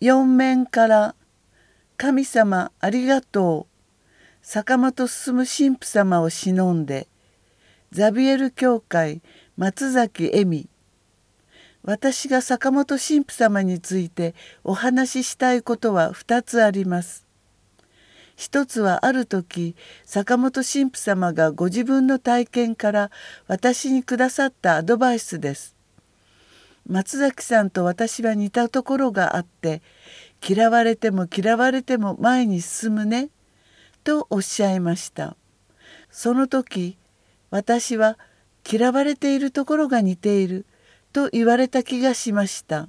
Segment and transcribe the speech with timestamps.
[0.00, 1.14] 四面から
[1.98, 3.70] 「神様ありがとう」
[4.40, 5.46] 坂本進神
[5.78, 7.06] 父様を忍んで
[7.92, 9.20] ザビエル教会
[9.58, 10.70] 松崎恵美
[11.82, 14.34] 私が坂本神父様について
[14.64, 17.26] お話ししたいことは2つあります。
[18.36, 19.76] 一つはある時
[20.06, 23.10] 坂本神父様がご自分の体験から
[23.46, 25.76] 私にくださったアドバイスです。
[26.88, 29.82] 松崎さんと私は似たところがあって
[30.46, 33.30] 嫌われても嫌われても前に進むね
[34.02, 35.36] とおっしゃいました。
[36.10, 36.96] その時
[37.50, 38.18] 私は
[38.70, 40.66] 嫌われているところが似ている
[41.12, 42.88] と言われた気がしました。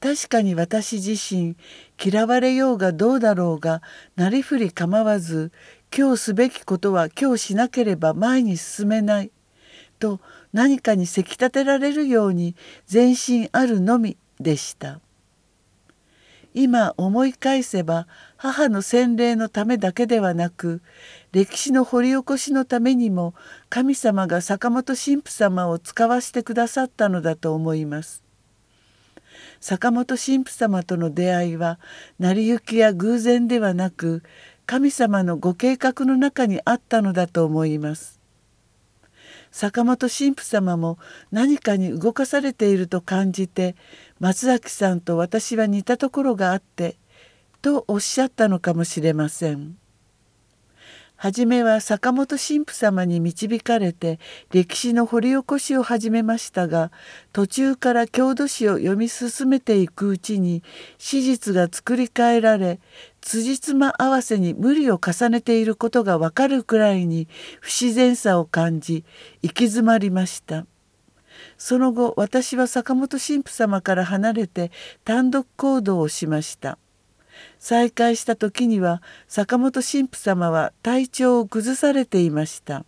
[0.00, 1.56] 確かに私自身
[2.02, 3.80] 嫌われようがどうだろうが
[4.16, 5.50] なりふり構わず
[5.96, 9.30] 今日すべきことは今日しなければ前に進めない。
[9.98, 10.20] と
[10.52, 12.54] 何かにせき立てられるように
[12.86, 15.00] 全身あるのみでした。
[16.54, 20.82] 今思い返せば母の洗礼のためだけではなく
[21.32, 23.34] 歴史の掘り起こしのためにも
[23.68, 28.22] 神様が坂本神父様を使わせてくださったのだと思います。
[29.60, 31.80] 坂本神父様との出会いは
[32.20, 34.22] 成り行きや偶然ではなく
[34.66, 38.20] 神様のご計画の中にあったのだと思います。
[39.54, 40.98] 坂本神父様も
[41.30, 43.76] 何かに動かされていると感じて
[44.18, 46.96] 松崎さんと私は似たところがあって
[47.62, 49.76] とおっしゃったのかもしれません。
[51.16, 54.18] 初めは坂本神父様に導かれて
[54.50, 56.90] 歴史の掘り起こしを始めましたが
[57.32, 60.64] 途中から郷土史を読み進めていくうちに
[60.98, 62.80] 史実が作り変えられ
[63.26, 67.26] 辻褄合わせに無理を重ねていることがわかるくらいに
[67.60, 69.04] 不自然さを感じ
[69.42, 70.66] 行き詰まりました。
[71.56, 74.70] その後私は坂本神父様から離れて
[75.04, 76.78] 単独行動をしました。
[77.58, 82.84] 再会した時には坂本神父様は体調を崩されていました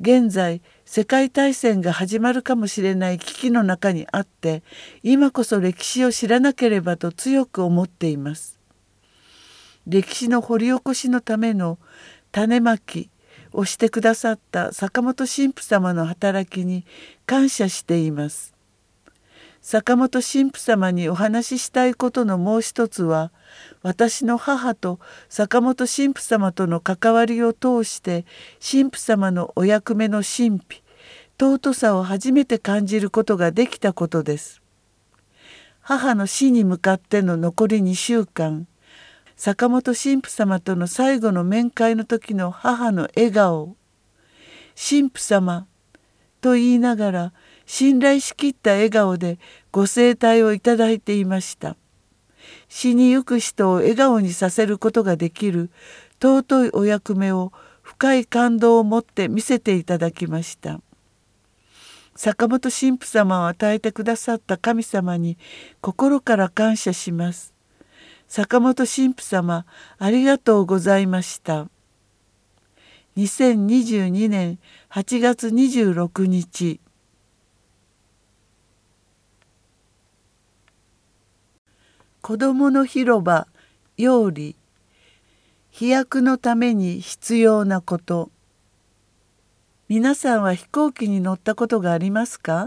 [0.00, 4.62] 現在世界大戦が始まるかもしれない危機の中にあって
[5.02, 8.59] 今こそ歴史を知らなければと強く思っています
[9.86, 11.78] 歴史の掘り起こしのための
[12.32, 13.10] 種まき
[13.52, 16.84] をしてくださった坂本神父様の働きに
[17.26, 18.54] 感謝しています
[19.62, 23.30] 坂本神父様にお話ししたいことのもう一つは
[23.82, 28.24] 私の母と坂本神父様との関わりを通して
[28.60, 30.82] 神父様のお役目の神秘
[31.38, 34.60] 尊さを初めて感じることができたことです。
[35.80, 38.66] 母の死に向かっての残り2週間
[39.42, 43.74] 坂本神父様との最後の面会の時の母の笑顔
[44.76, 45.66] 「神父様」
[46.42, 47.32] と言いながら
[47.64, 49.38] 信頼しきった笑顔で
[49.72, 51.78] ご声帯をいただいていました。
[52.68, 55.70] 死にゆく人を笑顔にさせることができる
[56.20, 60.82] 尊いお役目を深い感動を持って見せていただきました。
[62.14, 65.38] 坂本神父様を与えてくださった神様に
[65.80, 67.54] 心から感謝します。
[68.32, 69.66] 坂本神父様
[69.98, 71.66] ありがとうございました。
[73.16, 76.78] 2022年8月26日。
[82.22, 83.48] 子どもの広場
[83.96, 84.54] 用理
[85.72, 88.30] 飛躍のために必要なこと。
[89.88, 92.66] 皆さんは飛行機に乗ったことがありますか？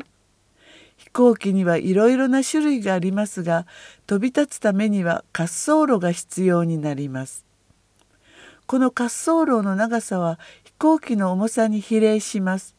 [1.03, 3.67] 飛行機にはいろいろな種類がありますが
[4.07, 7.45] 飛び立つためには滑走路が必要になります
[8.65, 12.75] この滑走路の長さは飛行機の重さに比例します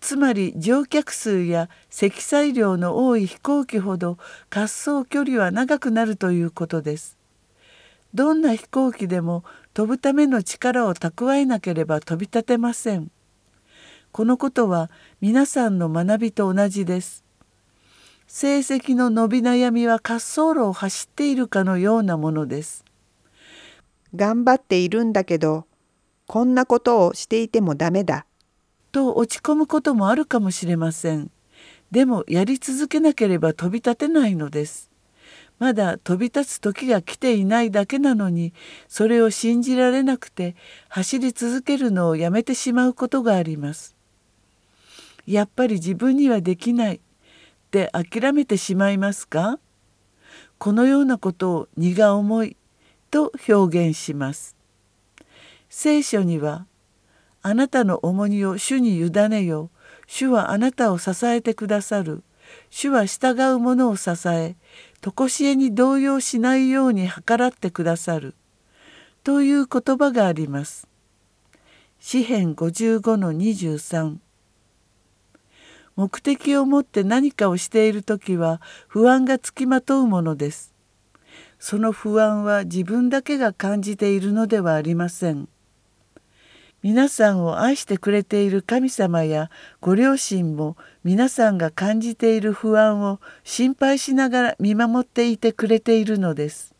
[0.00, 4.16] つまり乗客数や積載量の多い飛行機ほど
[4.50, 7.18] 滑走距離は長くなるということです。
[8.14, 9.44] どんな飛行機でも
[9.74, 13.10] 飛ぶための力を蓄えなければ飛び立てません。
[14.10, 14.90] このことは
[15.20, 17.29] 皆さんの学びと同じです。
[18.32, 22.84] 成績の伸び悩みは滑走路を走っているかのようなものです。
[24.14, 25.66] 頑張っているんだけど、
[26.28, 28.26] こんなことをしていてもダメだ。
[28.92, 31.32] と落ち込むこともあるかもしれません。
[31.90, 34.92] でもやり続けなければ飛び立てないのです。
[35.58, 38.54] まだ飛び立つ時が来ていないだけなのに
[38.86, 40.54] それを信じられなくて
[40.88, 43.96] 走り続けるのをやめてしまうことがあります。
[45.26, 47.00] やっぱり自分にはできない
[47.70, 49.60] って諦めてしまいますか？
[50.58, 52.56] このようなことを荷が重い
[53.12, 54.56] と表現します。
[55.68, 56.66] 聖書には
[57.42, 59.70] あなたの重荷を主に委ねよ。
[60.08, 62.24] 主はあなたを支えてくださる。
[62.70, 64.56] 主は従う者を支え、
[65.00, 68.34] 常しえに動揺しないように計らってくださる
[69.22, 70.88] という言葉があります。
[72.00, 74.16] 詩編55の23
[76.00, 80.72] 目的を持って何かをしている時は不安がつきまとうものです。
[81.58, 85.46] その不安は自分だけが感じているのではありません。
[86.82, 89.50] 皆さんを愛してくれている神様や
[89.82, 96.74] ご両親も皆さんが感じている不安を心配しながら見守っていてくれているのです。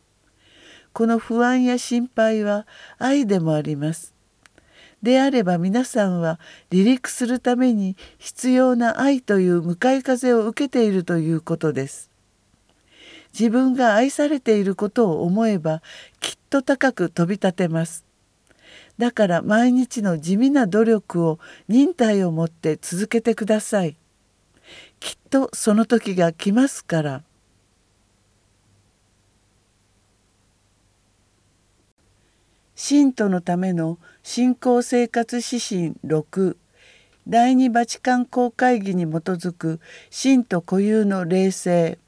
[0.95, 4.15] この不安や心配は愛でもあります。
[5.03, 6.39] であれば皆さんは
[6.71, 12.11] 離陸するために必要な愛という向かい風を受けているということです。
[13.33, 15.83] 自分が愛されていることを思えば
[16.21, 18.05] きっと高く飛び立てます。
[18.99, 21.39] だから毎日の地味な努力を
[21.69, 23.97] 忍耐を持って続けてください。
[24.99, 27.23] きっとその時が来ますから。
[32.91, 36.57] 信徒のための信仰生活指針6
[37.29, 39.79] 第二バチカン公会議に基づく
[40.11, 42.01] 信徒固有の霊性。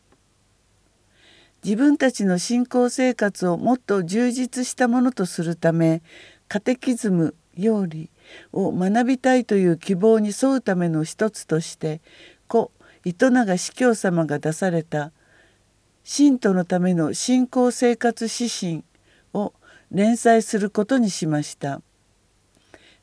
[1.62, 6.02] 自分たちの信仰生活をもっと充実したものとするため
[6.48, 8.10] カテキズム用理
[8.52, 12.00] を学びたいという希望に沿うための一つとして
[12.48, 12.72] 故
[13.04, 15.12] 糸永司教様が出された
[16.02, 18.82] 信徒のための信仰生活指針
[19.32, 19.52] を
[19.92, 21.82] 連載することにしました。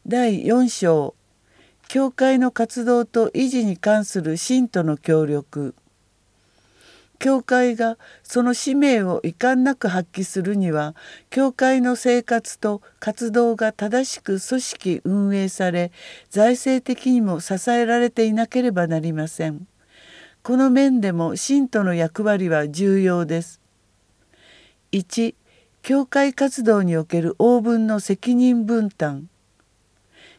[0.08, 1.16] 第4章
[1.88, 5.76] 教会の活動と維持に関する信徒の協力
[7.20, 10.96] 教会がその使命を遺憾なく発揮するには
[11.30, 15.92] 教会の生活と活動が正しく組織運営され
[16.30, 19.68] 財政的にも支えられていなければなりません。
[20.42, 23.62] この面でも信徒の役割は重要です。
[24.92, 25.36] 1
[25.82, 29.30] 教会活動における応分の責任分担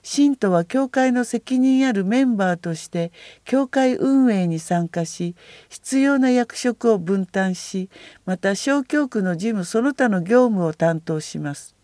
[0.03, 3.13] 信徒は教会の責任あるメンバーとして
[3.45, 5.35] 教会運営に参加し
[5.69, 7.91] 必要な役職を分担し
[8.25, 11.75] また小教区の事務その他の業務を担当します。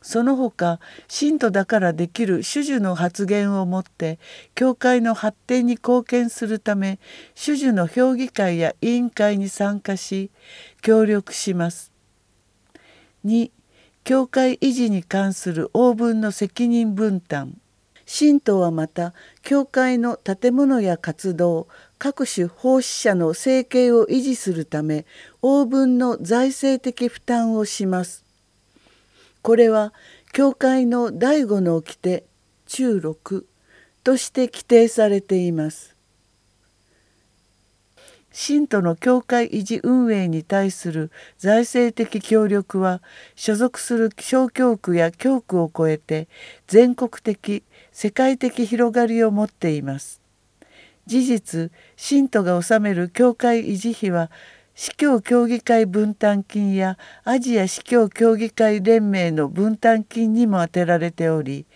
[0.00, 4.18] その他信徒だからできる主樹の発言をもって
[4.56, 6.98] 教会の発展に貢献するため
[7.36, 10.30] 主樹の評議会や委員会に参加し
[10.80, 11.91] 協力します。
[13.24, 13.50] 2
[14.04, 17.56] 教会維持に関する応分の責任分担
[18.04, 25.06] 信徒はまた教会の建物や活動各種奉仕者の生計を維持するため
[25.40, 28.24] 応分の財政的負担をします。
[29.40, 29.92] これは
[30.32, 32.24] 教会の第五の掟
[32.66, 33.46] 中六
[34.02, 35.91] として規定されています。
[38.32, 43.02] 信徒の教会維持運営に対する財政的協力は
[43.36, 46.28] 所属する小教区や教区を超えて
[46.66, 47.62] 全国的
[47.92, 50.22] 世界的広がりを持っています。
[51.06, 54.30] 事実信徒が納める教会維持費は
[54.74, 61.66] 司教協議会分担金やアジア司教協議会連盟の分担金にも充てられており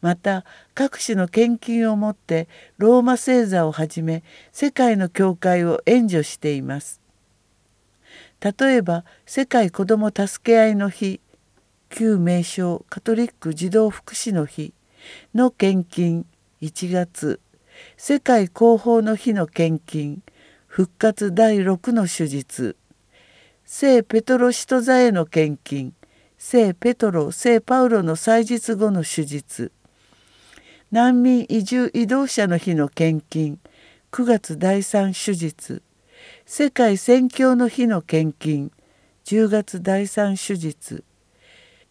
[0.00, 0.44] また
[0.74, 2.48] 各種の献金をもって
[2.78, 7.00] ローマ星座をはじめ世界の教会を援助しています。
[8.40, 11.20] 例えば世界子ども助け合いの日
[11.90, 14.72] 旧名称カトリック児童福祉の日
[15.34, 16.24] の献金
[16.62, 17.40] 1月
[17.96, 20.22] 世界広報の日の献金
[20.66, 22.76] 復活第6の手術
[23.64, 25.92] 聖ペトロ使徒座への献金
[26.38, 29.72] 聖ペトロ聖パウロの祭日後の手術
[30.92, 33.60] 難民移住移動者の日の献金。
[34.10, 35.82] 9月第3手術。
[36.46, 38.72] 世界宣教の日の献金。
[39.24, 41.04] 10月第3手術。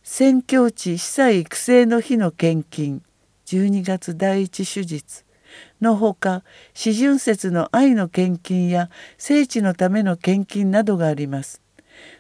[0.03, 3.01] 宣教地被災育成の日の献金。
[3.45, 5.23] 12月第1手術。
[5.79, 11.61] のほか四旬節の愛の献金や聖地のための献金などがあります。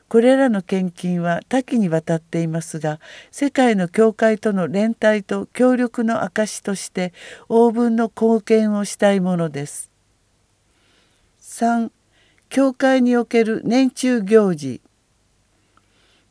[0.09, 2.99] これらの献金は多岐にわたっていますが
[3.31, 7.13] 世界の教会との連帯と協力の証として
[7.47, 9.91] 応分の貢献をしたいものです。
[11.41, 11.91] 3
[12.49, 14.81] 教会における年中行事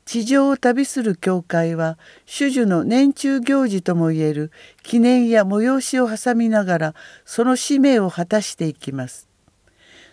[0.05, 4.51] 地上を旅する教会は種々の年中行事ともいえる
[4.83, 6.95] 記念や催しを挟みながら
[7.25, 9.28] その使命を果たしていきます。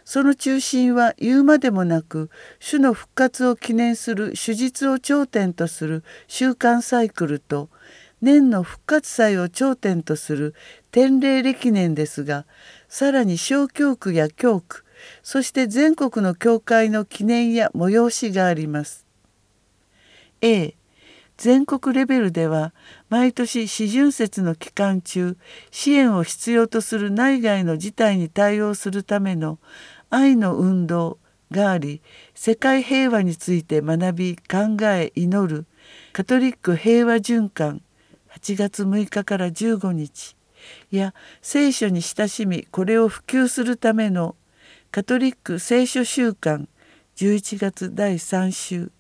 [0.06, 7.70] その中心は言うまでもなく主の復活を記念する手術を頂点とする週間サイクルと
[8.22, 10.54] 年の復活祭を頂点とする
[10.92, 12.46] 天霊歴年ですが
[12.88, 14.86] さらに小教区や教区
[15.24, 19.06] そして全国の教会の記念や催しがあります。
[20.42, 20.76] A
[21.38, 22.74] 全国レベルでは
[23.10, 25.36] 毎年四巡節の期間中
[25.70, 29.60] 支援を必要とする内外の事態に対応するための
[30.10, 31.20] 愛の運動
[31.52, 32.02] があり
[32.34, 35.66] 世界平和について学び考え祈る。
[36.14, 37.82] カトリック平和循環。
[38.32, 40.36] 8月6日から15日。
[40.92, 44.36] や聖書に親しみこれを普及するための。
[44.92, 46.68] カトリック聖書週間。
[47.16, 48.92] 11月第3週。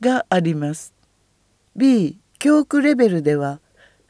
[0.00, 0.94] があります。
[1.76, 3.60] B 教区レベルでは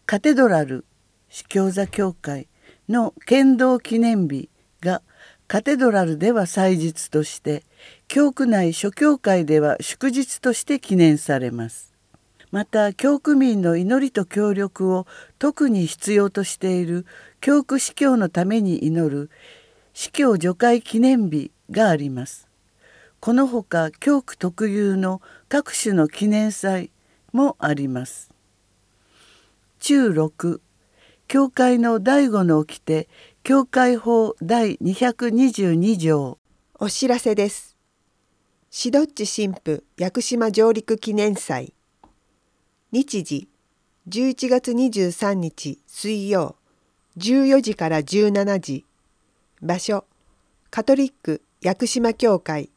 [0.06, 0.84] カテドラル
[1.28, 2.48] 司教座教会
[2.88, 5.02] の剣道記念日が
[5.46, 7.64] カテドラルでは祭日として
[8.08, 11.92] 教区内諸教会では祝日として記念されます。
[12.50, 15.06] また教区民の祈りと協力を
[15.38, 17.04] 特に必要としている
[17.40, 19.28] 教区司教のために祈る
[19.92, 22.48] 司教除会記念日があります。
[23.20, 26.90] このほか教区特有の各種の記念祭
[27.32, 28.30] もあります。
[29.80, 30.60] 中6
[31.26, 33.08] 教会の第五の掟
[33.46, 36.38] 教会法第222条。
[36.80, 37.76] お知らせです。
[38.70, 41.74] シドッチ神父屋久島上陸記念祭。
[42.90, 43.46] 日時
[44.08, 46.56] 11月23日水曜。
[47.18, 48.86] 14時から17時。
[49.60, 50.06] 場所
[50.70, 52.70] カトリック屋久島教会。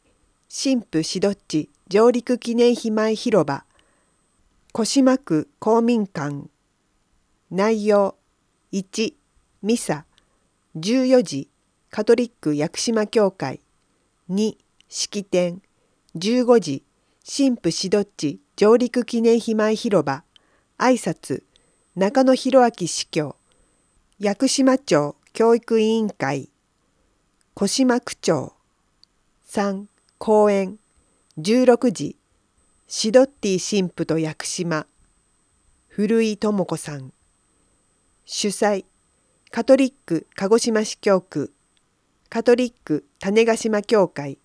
[0.54, 3.64] 神父シドッチ上陸記念碑前広場。
[4.74, 6.50] 豊島区公民館。
[7.50, 8.16] 内容
[8.74, 9.14] 1
[9.62, 10.04] ミサ。
[10.78, 11.48] 14時
[11.90, 13.58] カトリック屋久島教会。
[14.30, 14.56] 2
[14.88, 15.60] 式典。
[16.14, 16.84] 15時
[17.26, 20.22] 神父シドッチ上陸記念碑前広場。
[20.78, 21.42] 挨拶
[21.96, 23.34] 中野博明司教。
[24.20, 26.48] 屋久島町教育委員会。
[27.54, 28.52] 小島区長。
[29.48, 29.86] 3
[30.18, 30.78] 公演。
[31.40, 32.16] 16時
[32.86, 34.86] シドッティ神父と屋久島。
[35.88, 37.12] 古井智子さん。
[38.24, 38.84] 主催
[39.50, 41.54] カトリック鹿児島市教区。
[42.28, 44.36] カトリック種子島教会。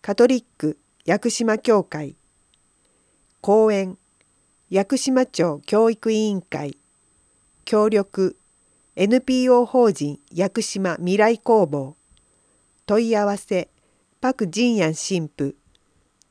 [0.00, 2.16] カトリック屋久島教会。
[3.42, 3.98] 講演
[4.70, 6.78] 屋久島町教育委員会。
[7.66, 8.38] 協力
[8.96, 11.96] NPO 法人屋久島未来工房。
[12.86, 13.68] 問い合わせ
[14.22, 15.56] パク・ジンヤン神父